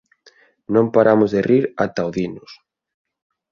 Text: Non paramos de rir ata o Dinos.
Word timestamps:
Non 0.73 0.85
paramos 0.95 1.29
de 1.35 1.41
rir 1.49 1.63
ata 1.85 2.07
o 2.07 2.09
Dinos. 2.17 2.51